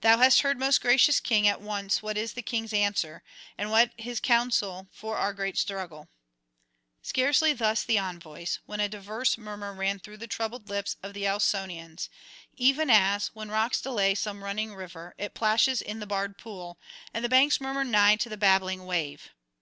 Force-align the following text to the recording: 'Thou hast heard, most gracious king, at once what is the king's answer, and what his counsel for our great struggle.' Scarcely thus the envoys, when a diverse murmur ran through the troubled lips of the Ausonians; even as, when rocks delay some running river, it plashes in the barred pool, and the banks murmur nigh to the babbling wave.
'Thou 0.00 0.16
hast 0.16 0.40
heard, 0.40 0.58
most 0.58 0.80
gracious 0.80 1.20
king, 1.20 1.46
at 1.46 1.60
once 1.60 2.00
what 2.02 2.16
is 2.16 2.32
the 2.32 2.40
king's 2.40 2.72
answer, 2.72 3.22
and 3.58 3.70
what 3.70 3.90
his 3.98 4.18
counsel 4.18 4.88
for 4.90 5.18
our 5.18 5.34
great 5.34 5.58
struggle.' 5.58 6.08
Scarcely 7.02 7.52
thus 7.52 7.82
the 7.84 7.98
envoys, 7.98 8.60
when 8.64 8.80
a 8.80 8.88
diverse 8.88 9.36
murmur 9.36 9.74
ran 9.74 9.98
through 9.98 10.16
the 10.16 10.26
troubled 10.26 10.70
lips 10.70 10.96
of 11.02 11.12
the 11.12 11.28
Ausonians; 11.28 12.08
even 12.56 12.88
as, 12.88 13.26
when 13.34 13.50
rocks 13.50 13.82
delay 13.82 14.14
some 14.14 14.42
running 14.42 14.74
river, 14.74 15.14
it 15.18 15.34
plashes 15.34 15.82
in 15.82 16.00
the 16.00 16.06
barred 16.06 16.38
pool, 16.38 16.78
and 17.12 17.22
the 17.22 17.28
banks 17.28 17.60
murmur 17.60 17.84
nigh 17.84 18.16
to 18.16 18.30
the 18.30 18.38
babbling 18.38 18.86
wave. 18.86 19.32